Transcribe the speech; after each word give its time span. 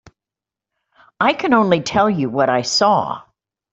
I 1.19 1.33
can 1.33 1.53
only 1.53 1.81
tell 1.81 2.09
you 2.09 2.27
what 2.27 2.49
I 2.49 2.63
saw. 2.63 3.21